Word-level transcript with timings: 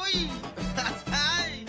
uy, 0.00 0.30
ay. 1.12 1.66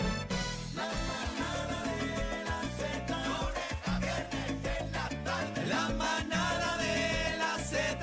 La 5.68 5.88
manada 6.02 6.76
de 6.78 7.38
la 7.38 7.58
Z. 7.58 8.02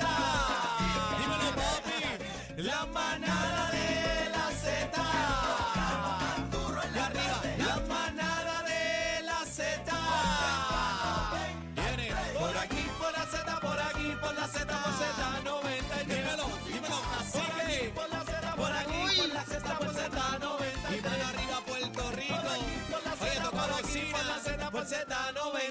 Dímelo 1.18 1.50
papi. 1.60 2.62
La 2.62 2.86
manada 2.86 3.43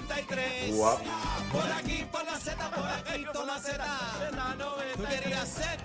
Z93 0.04 0.74
Guap. 0.74 1.00
por 1.52 1.72
aquí, 1.72 2.06
por 2.10 2.24
la 2.24 2.38
Z, 2.38 2.70
por 2.70 2.84
aquí, 2.86 3.26
toma 3.32 3.58
Z. 3.58 3.84
Tú 4.96 5.04
querías 5.04 5.48
Z, 5.48 5.76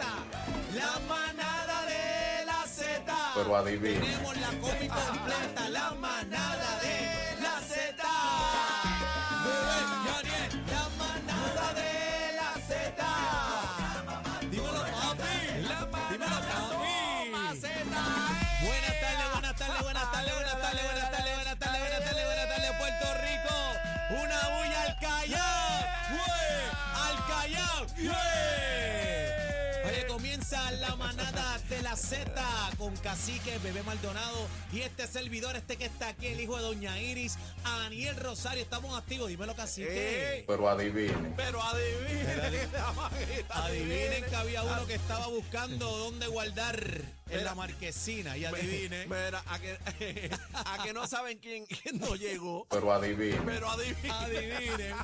la 0.75 0.99
manada 1.07 1.85
de 1.85 2.45
la 2.45 2.65
Z. 2.67 3.13
Pero 3.35 3.55
adivine. 3.55 3.99
Tenemos 3.99 4.37
la 4.37 4.47
copy 4.59 4.87
completa, 4.87 5.69
la 5.69 5.91
manada 5.91 6.79
de 6.81 6.88
de 31.69 31.81
la 31.83 31.95
Z 31.95 32.31
con 32.77 32.95
Cacique, 32.97 33.59
Bebé 33.59 33.83
Maldonado 33.83 34.47
y 34.71 34.81
este 34.81 35.05
servidor, 35.07 35.55
este 35.55 35.77
que 35.77 35.85
está 35.85 36.09
aquí, 36.09 36.27
el 36.27 36.39
hijo 36.39 36.57
de 36.57 36.63
Doña 36.63 36.99
Iris, 36.99 37.37
Aniel 37.63 38.15
Rosario. 38.15 38.63
Estamos 38.63 38.97
activos, 38.97 39.29
dímelo, 39.29 39.55
Cacique. 39.55 40.45
Pero 40.47 40.67
adivine. 40.67 41.33
Pero 41.37 41.61
adivinen, 41.61 42.69
adivinen 43.49 44.25
que 44.25 44.35
había 44.35 44.63
uno 44.63 44.87
que 44.87 44.95
estaba 44.95 45.27
buscando 45.27 45.85
dónde 45.85 46.27
guardar 46.27 46.79
en 47.29 47.43
la 47.43 47.55
marquesina 47.55 48.37
y 48.37 48.45
adivinen. 48.45 49.07
Mira, 49.09 49.43
a 49.47 49.59
que, 49.59 49.77
a 50.53 50.83
que 50.83 50.93
no 50.93 51.07
saben 51.07 51.37
quién, 51.39 51.65
quién 51.65 51.99
no 51.99 52.15
llegó. 52.15 52.65
Pero 52.69 52.91
adivine. 52.93 53.39
Pero 53.45 53.69
adivinen. 53.69 54.11
Adivinen. 54.11 54.95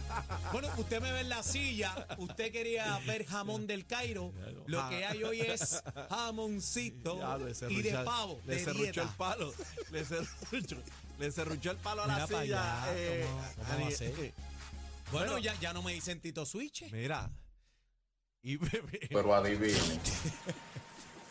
Bueno, 0.51 0.69
usted 0.77 1.01
me 1.01 1.11
ve 1.11 1.19
en 1.21 1.29
la 1.29 1.43
silla, 1.43 2.07
usted 2.17 2.51
quería 2.51 2.97
ver 3.05 3.25
jamón 3.25 3.67
del 3.67 3.85
Cairo. 3.85 4.33
Lo 4.67 4.87
que 4.89 5.05
hay 5.05 5.23
hoy 5.23 5.41
es 5.41 5.81
jamoncito 6.09 7.19
Ya, 7.19 7.37
le 7.37 7.73
y 7.73 7.81
de 7.81 7.93
pavo, 8.03 8.41
Le 8.45 8.55
de 8.55 8.59
cerruchó 8.63 8.83
dieta. 8.83 9.01
el 9.03 9.09
palo. 9.09 9.53
Le 9.91 10.05
cerruchó, 10.05 10.77
le 11.19 11.31
cerruchó 11.31 11.71
el 11.71 11.77
palo 11.77 12.03
a 12.03 12.07
Mira 12.07 12.17
la 12.19 12.27
pa' 12.27 12.41
silla. 12.41 12.83
allá, 12.83 12.93
eh, 12.97 13.25
¿cómo- 13.55 13.67
cómo 13.67 13.81
va 13.85 13.87
a 13.87 13.91
ser? 13.91 14.13
Bueno, 15.11 15.27
Pero- 15.33 15.37
ya, 15.39 15.55
ya 15.59 15.71
no 15.73 15.83
me 15.83 15.93
dicen 15.93 16.19
Tito 16.19 16.45
Switch. 16.45 16.91
Mira. 16.91 17.29
Y 18.41 18.57
bebé. 18.57 18.99
Pero 19.09 19.33
adivine. 19.35 19.77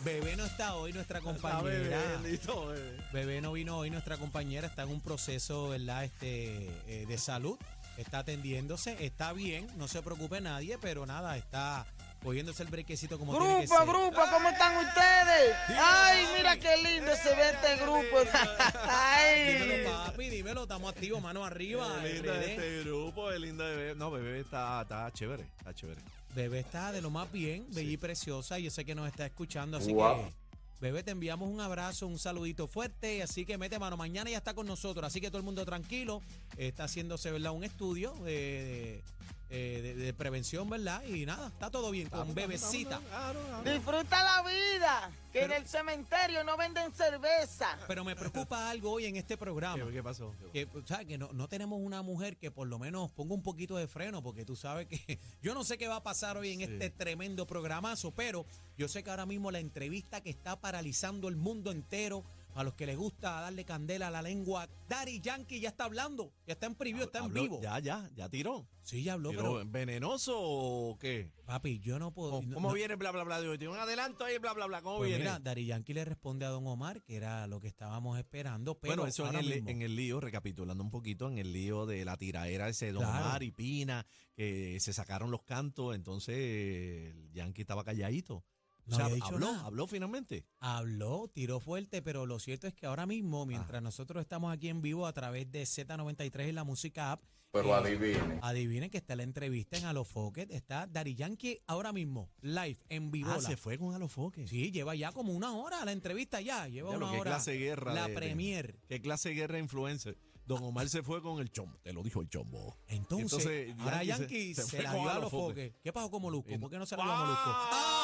Bebé 0.05 0.37
no 0.37 0.45
está 0.45 0.75
hoy, 0.77 0.93
nuestra 0.93 1.19
la 1.19 1.25
compañera. 1.25 1.63
bebé, 1.63 2.39
bebé. 2.39 2.99
Bebé 3.13 3.41
no 3.41 3.53
vino 3.53 3.79
hoy, 3.79 3.89
nuestra 3.89 4.19
compañera 4.19 4.67
está 4.67 4.83
en 4.83 4.91
un 4.91 5.01
proceso 5.01 5.71
¿verdad? 5.71 6.05
Este, 6.05 6.69
eh, 6.87 7.07
de 7.07 7.17
salud, 7.17 7.57
está 7.97 8.19
atendiéndose, 8.19 9.03
está 9.05 9.33
bien, 9.33 9.67
no 9.79 9.89
se 9.89 10.03
preocupe 10.03 10.43
nadie, 10.43 10.77
pero 10.79 11.07
nada, 11.07 11.39
está 11.39 11.87
cogiéndose 12.25 12.63
el 12.63 12.71
brequecito 12.71 13.19
como 13.19 13.33
tiene 13.39 13.61
que 13.61 13.67
Grupo, 13.67 13.77
ser. 13.79 13.87
grupo, 13.87 14.21
¿cómo 14.33 14.49
están 14.49 14.77
ustedes? 14.79 15.57
Ay, 15.79 16.27
mira 16.37 16.57
qué 16.59 16.77
lindo 16.79 17.13
se 17.23 17.35
ve 17.37 17.51
este 17.51 17.77
grupo. 17.77 18.19
Dímelo, 18.21 19.75
Ay. 19.79 19.85
papi, 19.85 20.31
dímelo, 20.31 20.63
estamos 20.63 20.91
activos, 20.93 21.23
mano 21.23 21.45
arriba. 21.45 22.01
Qué 22.03 22.15
lindo 22.15 22.33
este 22.35 22.81
grupo, 22.85 23.29
qué 23.31 23.39
lindo 23.39 23.63
bebé. 23.65 23.95
No, 23.95 24.11
bebé 24.11 24.41
está, 24.41 24.81
está 24.83 25.13
chévere, 25.13 25.45
está 25.59 25.75
chévere. 25.75 26.01
Bebé 26.35 26.61
está 26.61 26.91
de 26.93 27.01
lo 27.03 27.11
más 27.11 27.31
bien, 27.31 27.67
bella 27.73 27.93
y 27.93 27.97
preciosa, 27.99 28.59
yo 28.59 28.71
sé 28.71 28.85
que 28.85 28.95
nos 28.95 29.07
está 29.07 29.27
escuchando, 29.27 29.77
así 29.77 29.93
Guau. 29.93 30.25
que... 30.25 30.33
Bebé, 30.81 31.03
te 31.03 31.13
enviamos 31.13 31.49
un 31.49 31.61
abrazo, 31.61 32.07
un 32.09 32.19
saludito 32.19 32.67
fuerte, 32.67 33.23
así 33.23 33.47
que 33.47 33.57
mete 33.57 33.79
mano, 33.79 33.97
mañana 33.97 34.29
ya 34.31 34.39
está 34.39 34.53
con 34.55 34.67
nosotros, 34.67 35.07
así 35.07 35.21
que 35.21 35.29
todo 35.29 35.39
el 35.39 35.45
mundo 35.45 35.65
tranquilo, 35.65 36.21
está 36.57 36.85
haciéndose, 36.85 37.31
¿verdad? 37.31 37.53
Un 37.53 37.65
estudio 37.65 38.13
de, 38.25 39.03
de, 39.49 39.83
de- 39.83 39.95
de 39.95 40.13
prevención, 40.15 40.69
¿verdad? 40.69 41.03
Y 41.05 41.25
nada, 41.27 41.47
está 41.49 41.71
todo 41.71 41.91
bien 41.93 42.09
con 42.09 42.35
bebecita. 42.35 42.99
Claro, 43.09 43.41
claro. 43.47 43.71
Disfruta 43.73 44.25
la 44.25 44.43
vida, 44.43 45.11
que 45.33 45.45
en 45.45 45.53
el 45.53 45.67
cementerio 45.69 46.43
no 46.43 46.57
venden 46.57 46.93
cerveza. 46.93 47.79
Pero 47.87 48.03
me 48.05 48.17
preocupa 48.17 48.69
algo 48.71 48.91
hoy 48.91 49.05
en 49.07 49.15
este 49.17 49.37
programa. 49.37 49.85
¿Qué, 49.87 49.93
qué 49.93 50.03
pasó? 50.03 50.35
¿Qué 50.53 50.67
pasó? 50.67 50.81
Que, 50.83 50.87
¿sabes? 50.89 51.07
que 51.07 51.19
no, 51.19 51.33
no 51.33 51.47
tenemos 51.49 51.79
una 51.81 52.03
mujer 52.03 52.37
que 52.37 52.51
por 52.51 52.67
lo 52.67 52.79
menos 52.81 53.13
ponga 53.13 53.35
un 53.35 53.43
poquito 53.45 53.77
de 53.77 53.87
freno, 53.87 54.23
porque 54.23 54.45
tú 54.45 54.57
sabes 54.57 54.89
que 54.89 55.21
yo 55.43 55.55
no 55.55 55.63
sé 55.63 55.79
qué 55.79 55.87
va 55.87 55.97
a 55.97 56.03
pasar 56.03 56.37
hoy 56.37 56.51
en 56.53 56.59
Sí. 56.59 56.65
este 56.65 56.91
tremendo 56.91 57.47
programazo, 57.47 58.11
pero 58.11 58.47
yo 58.77 58.89
sé 58.89 59.05
que 59.05 59.11
ahora 59.11 59.27
mismo 59.27 59.51
la 59.53 59.61
entrevista 59.61 60.21
que 60.21 60.31
está 60.31 60.61
paralizando 60.61 61.29
el 61.29 61.37
mundo 61.37 61.71
entero, 61.71 62.25
a 62.55 62.63
los 62.65 62.75
que 62.75 62.87
les 62.87 62.97
gusta 62.97 63.41
darle 63.41 63.65
candela 63.65 64.09
a 64.09 64.11
la 64.11 64.23
lengua, 64.23 64.69
Daddy 64.89 65.21
Yankee 65.21 65.61
ya 65.61 65.71
está 65.71 65.85
hablando, 65.85 66.33
ya 66.47 66.55
está 66.55 66.67
en 66.67 66.75
preview, 66.75 67.05
está 67.05 67.19
en 67.19 67.25
Habló- 67.27 67.43
vivo. 67.43 67.61
Ya, 67.63 67.79
ya, 67.81 68.11
ya 68.15 68.29
tiró. 68.29 68.67
Sí, 68.83 69.03
ya 69.03 69.15
habló, 69.15 69.31
¿Tiró 69.31 69.43
pero 69.43 69.71
venenoso 69.71 70.35
o 70.39 70.99
qué? 70.99 71.31
papi, 71.47 71.81
yo 71.81 71.99
no 71.99 72.13
puedo. 72.13 72.31
¿Cómo, 72.33 72.49
no- 72.49 72.55
cómo 72.55 72.69
no- 72.69 72.75
viene 72.75 72.97
bla 72.97 73.11
bla 73.13 73.25
bla 73.25 73.41
de 73.41 73.49
hoy? 73.49 73.59
¿Tiene 73.59 73.73
un 73.73 73.81
adelanto 73.81 74.25
ahí, 74.25 74.37
bla 74.39 74.53
bla 74.53 74.67
bla? 74.67 74.83
¿Cómo 74.83 74.99
Pues 74.99 75.09
viene? 75.09 75.25
mira, 75.25 75.39
Daddy 75.41 75.65
Yankee 75.67 75.95
le 75.95 76.05
responde 76.05 76.45
a 76.45 76.51
Don 76.51 76.67
Omar, 76.67 77.03
que 77.03 77.17
era 77.17 77.47
lo 77.47 77.61
que 77.61 77.69
estábamos 77.69 78.19
esperando, 78.19 78.79
pero 78.79 78.95
bueno, 78.97 79.07
eso 79.09 79.27
en 79.29 79.37
el, 79.37 79.47
mismo- 79.47 79.71
en 79.71 79.83
el 79.83 79.97
lío, 79.97 80.21
recapitulando 80.21 80.85
un 80.85 80.91
poquito, 80.91 81.29
en 81.29 81.39
el 81.39 81.53
lío 81.53 81.87
de 81.87 82.05
la 82.05 82.17
tiraera 82.19 82.69
ese 82.69 82.93
Don 82.93 83.03
Claro. 83.05 83.25
Omar 83.27 83.43
y 83.43 83.51
Pina, 83.53 84.07
que 84.37 84.79
se 84.81 84.93
sacaron 84.93 85.31
los 85.31 85.43
cantos, 85.45 85.95
entonces 85.95 86.37
el 86.37 87.31
Yankee 87.33 87.63
estaba 87.63 87.85
calladito. 87.85 88.45
No 88.87 88.95
o 88.95 88.97
sea, 88.97 89.05
había 89.07 89.15
dicho 89.17 89.27
habló, 89.35 89.53
nada. 89.53 89.65
habló 89.67 89.87
finalmente. 89.87 90.45
Habló, 90.59 91.29
tiró 91.33 91.61
fuerte, 91.61 92.03
pero 92.03 92.27
lo 92.27 92.39
cierto 92.39 92.67
es 92.67 92.75
que 92.75 92.87
ahora 92.87 93.07
mismo, 93.07 93.47
mientras 93.47 93.83
nosotros 93.83 94.21
estamos 94.21 94.53
aquí 94.53 94.69
en 94.69 94.83
vivo 94.83 95.07
a 95.07 95.13
través 95.13 95.51
de 95.51 95.63
Z93 95.63 96.49
y 96.49 96.53
la 96.53 96.65
música 96.65 97.13
app, 97.13 97.23
Pero 97.53 97.69
eh, 97.69 97.73
adivine. 97.73 98.39
adivinen 98.43 98.91
que 98.91 98.99
está 98.99 99.15
la 99.17 99.23
entrevista 99.23 99.79
en 99.79 99.85
Alofoque, 99.87 100.47
está 100.51 100.87
Dari 100.87 101.15
Yankee 101.15 101.61
ahora 101.67 101.93
mismo, 101.93 102.31
live, 102.43 102.79
en 102.89 103.11
vivo. 103.11 103.31
Ah, 103.31 103.41
se 103.41 103.57
fue 103.57 103.79
con 103.79 103.95
Alofoque. 103.95 104.47
Sí, 104.49 104.71
lleva 104.73 104.95
ya 104.95 105.13
como 105.13 105.33
una 105.33 105.53
hora 105.55 105.85
la 105.85 105.93
entrevista 105.93 106.41
ya, 106.41 106.67
lleva 106.69 106.91
Ya 106.91 106.97
una 106.99 107.11
que 107.13 107.19
hora. 107.21 107.31
clase 107.31 107.53
de 107.53 107.59
guerra. 107.59 107.95
La 107.95 108.03
de- 108.05 108.09
de- 108.11 108.15
premier. 108.17 108.79
Qué 108.89 109.01
clase 109.01 109.29
de 109.31 109.35
guerra 109.37 109.59
influencer. 109.59 110.19
Don 110.47 110.63
Omar 110.63 110.91
se 110.91 111.03
fue 111.03 111.23
con 111.23 111.41
el 111.41 111.51
chombo. 111.51 111.79
Te 111.83 111.95
lo 111.95 112.03
dijo 112.03 112.21
el 112.21 112.29
chombo. 112.29 112.77
Entonces, 112.87 113.47
Entonces, 113.47 113.75
ahora 113.79 114.05
Yankee 114.05 114.55
se- 114.55 114.63
se, 114.63 114.69
se 114.69 114.77
fue 114.77 114.83
la 114.85 114.91
con 114.93 115.01
dio 115.01 115.09
a 115.11 115.15
los 115.15 115.23
Alofoque. 115.33 115.69
foques. 115.71 115.81
¿Qué 115.83 115.91
pasó 115.93 116.11
con 116.11 116.21
Molusco? 116.21 116.61
¿Por 116.61 116.71
qué 116.71 116.79
no 116.79 116.85
se 116.85 116.97
la 116.99 117.03
dio 117.05 117.13
a 117.13 117.19
Molusco? 117.21 117.43
¡Ah! 117.47 118.04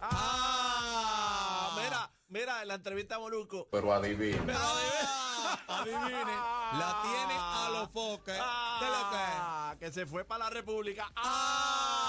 ¡Ah! 0.00 1.70
Mira, 1.76 2.10
mira, 2.28 2.62
en 2.62 2.68
la 2.68 2.74
entrevista 2.74 3.16
a 3.16 3.18
Molusco. 3.18 3.68
Pero 3.70 3.92
adivine. 3.92 4.52
¡Ah! 4.54 5.58
Adivine, 5.68 6.36
la 6.78 7.02
tiene 7.02 7.34
a 7.38 7.68
los 7.72 7.90
foques. 7.90 8.40
¿Qué 8.78 8.84
es 8.84 8.90
lo 8.90 9.10
que 9.10 9.16
es? 9.16 9.40
¡Ah! 9.40 9.76
Que 9.78 9.92
se 9.92 10.06
fue 10.06 10.24
para 10.24 10.44
la 10.44 10.50
República. 10.50 11.10
¡Ah! 11.16 11.70
¡Ah! 11.72 12.00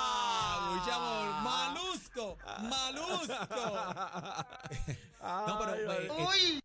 Amor, 0.94 1.28
¡Malusco! 1.44 2.38
¡Malusco! 2.62 3.36
No, 5.22 5.60
pero 5.60 5.74
Ay, 5.74 5.80
eh, 5.88 6.28
ay. 6.28 6.61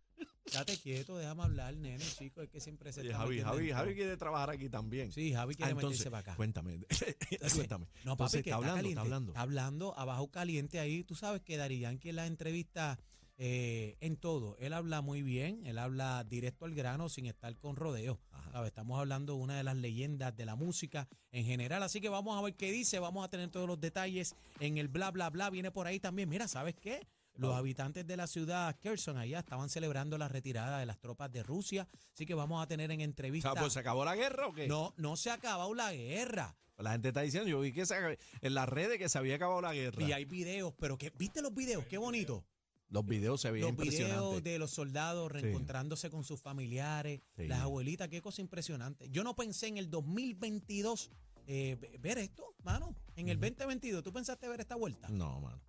Estate 0.46 0.76
quieto, 0.78 1.16
déjame 1.18 1.42
hablar, 1.42 1.76
nene, 1.76 2.04
chico. 2.04 2.40
Es 2.40 2.48
que 2.48 2.60
siempre 2.60 2.92
se 2.92 3.00
Oye, 3.00 3.10
está 3.10 3.18
Javi, 3.18 3.30
metiendo 3.36 3.52
Javi, 3.52 3.68
en 3.70 3.74
Javi 3.76 3.94
quiere 3.94 4.16
trabajar 4.16 4.50
aquí 4.50 4.68
también. 4.68 5.12
Sí, 5.12 5.32
Javi 5.34 5.54
Ah, 5.54 5.56
quiere 5.56 5.72
entonces, 5.72 5.98
meterse 5.98 6.10
para 6.10 6.20
acá. 6.20 6.36
Cuéntame, 6.36 6.78
cuéntame. 7.54 7.86
No, 8.04 8.12
Entonces, 8.12 8.38
papi, 8.38 8.42
que 8.44 8.50
está 8.50 8.56
hablando, 8.56 8.76
caliente. 8.76 8.88
está 8.90 9.00
hablando. 9.02 9.32
Está 9.32 9.40
hablando 9.42 9.98
abajo 9.98 10.30
caliente 10.30 10.78
ahí. 10.78 11.02
Tú 11.04 11.14
sabes 11.14 11.42
que 11.42 11.56
Dari 11.56 11.80
Yankee 11.80 12.10
en 12.10 12.16
la 12.16 12.26
entrevista 12.26 12.98
eh, 13.38 13.96
en 14.00 14.16
todo. 14.16 14.56
Él 14.58 14.72
habla 14.72 15.02
muy 15.02 15.22
bien, 15.22 15.66
él 15.66 15.78
habla 15.78 16.24
directo 16.24 16.64
al 16.64 16.74
grano 16.74 17.08
sin 17.08 17.26
estar 17.26 17.54
con 17.58 17.76
rodeo. 17.76 18.18
¿Sabes? 18.52 18.68
Estamos 18.68 18.98
hablando 18.98 19.34
de 19.34 19.40
una 19.40 19.56
de 19.58 19.64
las 19.64 19.76
leyendas 19.76 20.34
de 20.36 20.46
la 20.46 20.54
música 20.56 21.08
en 21.32 21.44
general. 21.44 21.82
Así 21.82 22.00
que 22.00 22.08
vamos 22.08 22.38
a 22.38 22.42
ver 22.42 22.54
qué 22.54 22.70
dice. 22.72 22.98
Vamos 22.98 23.24
a 23.24 23.28
tener 23.28 23.50
todos 23.50 23.66
los 23.66 23.78
detalles 23.80 24.34
en 24.60 24.78
el 24.78 24.88
bla, 24.88 25.10
bla, 25.10 25.28
bla. 25.28 25.50
Viene 25.50 25.70
por 25.70 25.86
ahí 25.86 26.00
también. 26.00 26.28
Mira, 26.28 26.48
¿sabes 26.48 26.74
qué? 26.80 27.06
Los 27.38 27.54
habitantes 27.54 28.06
de 28.06 28.16
la 28.16 28.26
ciudad 28.26 28.76
Kherson 28.80 29.16
allá 29.16 29.40
estaban 29.40 29.68
celebrando 29.68 30.16
la 30.18 30.28
retirada 30.28 30.78
de 30.78 30.86
las 30.86 30.98
tropas 31.00 31.30
de 31.32 31.42
Rusia. 31.42 31.86
Así 32.14 32.26
que 32.26 32.34
vamos 32.34 32.62
a 32.62 32.66
tener 32.66 32.90
en 32.90 33.00
O 33.00 33.04
entrevista. 33.04 33.52
sea, 33.52 33.60
pues 33.60 33.72
se 33.72 33.78
acabó 33.80 34.04
la 34.04 34.16
guerra 34.16 34.46
o 34.48 34.52
qué? 34.52 34.66
no, 34.68 34.94
no 34.96 35.16
se 35.16 35.30
ha 35.30 35.34
acabado 35.34 35.72
la 35.74 35.92
guerra. 35.92 36.56
La 36.78 36.92
gente 36.92 37.08
está 37.08 37.22
diciendo, 37.22 37.48
yo 37.48 37.60
vi 37.60 37.72
que 37.72 37.86
se- 37.86 38.18
en 38.42 38.54
las 38.54 38.68
redes 38.68 38.98
que 38.98 39.08
se 39.08 39.16
había 39.18 39.36
acabado 39.36 39.60
la 39.62 39.72
guerra. 39.72 40.02
Y 40.02 40.12
hay 40.12 40.24
videos, 40.26 40.74
pero 40.78 40.98
que, 40.98 41.10
¿viste 41.16 41.40
los 41.40 41.54
videos? 41.54 41.86
Qué 41.86 41.96
bonito. 41.98 42.44
Los 42.88 43.04
videos 43.04 43.40
se 43.40 43.50
veían 43.50 43.68
Los 43.68 43.76
videos 43.78 43.94
impresionantes. 44.00 44.44
de 44.44 44.58
los 44.60 44.70
soldados 44.70 45.32
reencontrándose 45.32 46.08
con 46.10 46.22
sus 46.22 46.40
familiares, 46.40 47.20
Sí. 47.36 47.48
las 47.48 47.60
abuelitas, 47.62 48.08
qué 48.08 48.20
cosa 48.22 48.42
impresionante. 48.42 49.08
Yo 49.10 49.24
no 49.24 49.34
pensé 49.34 49.66
en 49.68 49.78
el 49.78 49.90
2022 49.90 51.10
eh, 51.48 51.76
ve- 51.80 51.96
ver 52.00 52.18
esto, 52.18 52.54
mano. 52.64 52.94
En 53.14 53.28
el 53.28 53.38
2022, 53.40 54.02
¿tú 54.02 54.12
pensaste 54.12 54.48
ver 54.48 54.60
esta 54.60 54.74
vuelta? 54.74 55.08
No, 55.08 55.40
mano. 55.40 55.60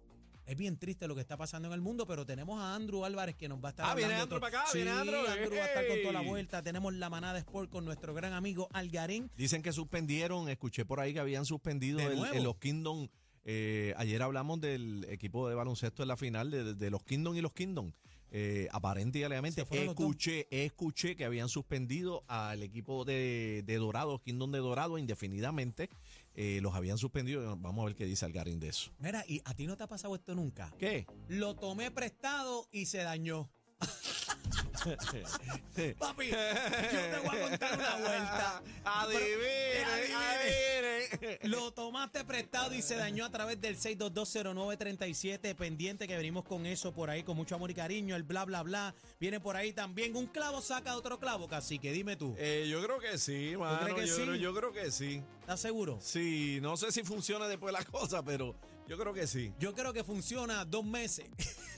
Bien 0.58 0.76
triste 0.78 1.08
lo 1.08 1.14
que 1.14 1.22
está 1.22 1.38
pasando 1.38 1.68
en 1.68 1.74
el 1.76 1.82
mundo, 1.82 2.08
pero 2.08 2.26
tenemos 2.26 2.60
a 2.60 2.74
Andrew 2.74 3.06
Álvarez 3.06 3.36
que 3.36 3.48
nos 3.48 3.64
va 3.64 3.68
a 3.68 3.70
estar 3.70 3.86
Ah, 3.86 3.94
viene 3.96 4.14
hablando 4.16 4.36
Andrew 4.36 4.40
todo- 4.40 4.50
para 4.52 4.62
acá, 4.64 4.72
Sí, 4.72 4.80
viene 4.80 4.92
Andrew. 4.92 5.22
va 5.24 5.32
a 5.64 5.68
estar 5.68 5.88
con 5.88 6.02
toda 6.02 6.14
la 6.14 6.22
vuelta. 6.22 6.64
Tenemos 6.64 6.94
la 6.96 7.10
manada 7.12 7.38
Sport 7.38 7.70
con 7.70 7.86
nuestro 7.86 8.14
gran 8.16 8.34
amigo 8.34 8.68
Algarín. 8.74 9.30
Dicen 9.38 9.62
que 9.62 9.72
suspendieron, 9.72 10.50
escuché 10.50 10.84
por 10.84 11.00
ahí 11.00 11.14
que 11.14 11.20
habían 11.20 11.46
suspendido 11.46 12.00
¿De 12.00 12.06
el- 12.08 12.44
los 12.44 12.58
Kingdom. 12.58 13.08
eh, 13.46 13.94
ayer 13.98 14.22
hablamos 14.24 14.60
del 14.60 15.06
equipo 15.10 15.48
de 15.48 15.56
baloncesto 15.56 16.02
en 16.02 16.08
la 16.10 16.18
final 16.18 16.50
de, 16.52 16.74
de 16.74 16.90
los 16.90 17.04
Kingdom 17.04 17.36
y 17.36 17.42
los 17.42 17.54
Kingdom. 17.54 17.92
Eh, 18.32 18.68
aparente 18.72 19.20
y 19.20 19.24
escuché, 19.78 20.48
escuché 20.52 21.16
que 21.16 21.24
habían 21.24 21.48
suspendido 21.48 22.24
al 22.28 22.62
equipo 22.62 23.06
de, 23.06 23.64
de 23.66 23.78
Dorado, 23.78 24.22
Kingdom 24.22 24.52
de 24.52 24.60
Dorado, 24.60 24.98
indefinidamente. 24.98 25.90
Eh, 26.36 26.60
los 26.62 26.76
habían 26.76 26.98
suspendido. 26.98 27.58
Vamos 27.58 27.84
a 27.84 27.86
ver 27.86 27.96
qué 27.96 28.06
dice 28.06 28.26
Algarín 28.26 28.60
de 28.60 28.70
eso. 28.70 28.92
Mira, 29.00 29.24
¿y 29.28 29.42
a 29.46 29.54
ti 29.56 29.66
no 29.66 29.76
te 29.78 29.84
ha 29.84 29.88
pasado 29.88 30.14
esto 30.14 30.36
nunca? 30.36 30.74
¿Qué? 30.78 31.08
Lo 31.30 31.56
tomé 31.56 31.90
prestado 31.90 32.68
y 32.72 32.86
se 32.86 33.00
dañó. 33.00 33.50
Papi, 36.00 36.28
yo 36.28 36.36
te 36.38 37.20
voy 37.26 37.38
a 37.38 37.50
contar 37.50 37.78
una 37.78 37.96
vuelta. 37.96 38.62
Adivine, 38.86 39.84
Adivine. 39.86 40.16
adivine. 40.16 41.40
Lo 41.44 41.72
tomaste 41.72 42.24
prestado 42.26 42.74
y 42.74 42.82
se 42.82 42.96
dañó 42.96 43.26
a 43.26 43.30
través 43.30 43.60
del 43.62 43.78
6220937. 43.78 45.56
Pendiente 45.56 46.08
que 46.08 46.16
venimos 46.16 46.44
con 46.46 46.66
eso 46.66 46.94
por 46.94 47.10
ahí, 47.10 47.24
con 47.24 47.36
mucho 47.36 47.56
amor 47.56 47.72
y 47.72 47.74
cariño. 47.74 48.16
El 48.16 48.24
bla, 48.24 48.46
bla, 48.46 48.64
bla. 48.64 48.96
Viene 49.20 49.40
por 49.40 49.56
ahí 49.56 49.74
también. 49.74 50.16
Un 50.16 50.28
clavo 50.28 50.62
saca 50.62 50.96
otro 50.96 51.20
clavo, 51.20 51.48
casi 51.48 51.80
que 51.80 51.92
dime 51.92 52.16
tú. 52.16 52.36
Eh, 52.38 52.68
yo 52.70 52.82
creo 52.84 53.00
que 53.00 53.18
sí, 53.18 53.56
mano. 53.58 53.80
crees 53.82 53.96
que 53.96 54.08
yo, 54.08 54.16
sí? 54.16 54.22
Creo, 54.24 54.36
yo 54.36 54.54
creo 54.54 54.72
que 54.72 54.92
sí. 54.92 55.22
¿Estás 55.42 55.60
seguro? 55.62 55.98
Sí, 56.02 56.60
no 56.62 56.78
sé 56.78 56.92
si 56.92 57.04
funciona 57.04 57.48
después 57.48 57.74
la 57.74 57.84
cosa, 57.86 58.24
pero 58.24 58.56
yo 58.88 58.98
creo 58.98 59.14
que 59.14 59.28
sí. 59.28 59.54
Yo 59.60 59.74
creo 59.74 59.94
que 59.94 60.04
funciona 60.04 60.66
dos 60.66 60.84
meses. 60.86 61.26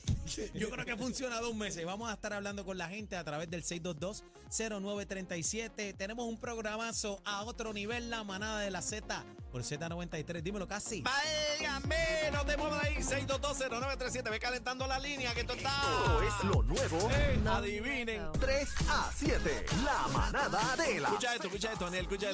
Yo 0.53 0.69
creo 0.69 0.85
que 0.85 0.95
funciona 0.95 1.39
dos 1.39 1.55
meses. 1.55 1.83
Vamos 1.85 2.07
a 2.09 2.13
estar 2.13 2.33
hablando 2.33 2.63
con 2.63 2.77
la 2.77 2.87
gente 2.87 3.15
a 3.15 3.23
través 3.23 3.49
del 3.49 3.63
622-0937. 3.63 5.97
Tenemos 5.97 6.27
un 6.27 6.39
programazo 6.39 7.19
a 7.25 7.41
otro 7.43 7.73
nivel, 7.73 8.11
la 8.11 8.23
manada 8.23 8.59
de 8.59 8.69
la 8.69 8.83
Z 8.83 9.25
por 9.51 9.63
Z93. 9.63 10.41
Dímelo 10.41 10.67
casi. 10.67 11.01
Válgame, 11.01 12.29
no 12.31 12.45
te 12.45 12.57
muevas 12.57 12.83
ahí. 12.83 12.97
6220937, 12.97 14.29
ve 14.29 14.39
calentando 14.39 14.85
la 14.87 14.99
línea 14.99 15.33
que 15.33 15.39
esto 15.41 15.53
está. 15.53 15.71
Esto 15.71 16.21
es 16.23 16.43
lo 16.43 16.61
nuevo. 16.63 17.09
Eh, 17.11 17.39
adivinen. 17.47 18.31
3 18.39 18.69
a 18.87 19.11
7. 19.15 19.65
La 19.83 20.07
manada 20.09 20.75
de 20.75 20.99
la 20.99 21.07
Escucha 21.09 21.33
esto, 21.33 21.47
escucha 21.47 21.73
esto, 21.73 21.85
Daniel, 21.85 22.03
escucha 22.03 22.27